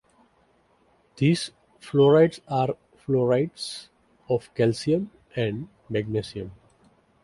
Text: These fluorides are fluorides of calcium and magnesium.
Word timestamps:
These 1.17 1.51
fluorides 1.79 2.39
are 2.47 2.69
fluorides 2.97 3.89
of 4.27 4.51
calcium 4.55 5.11
and 5.35 5.69
magnesium. 5.89 6.53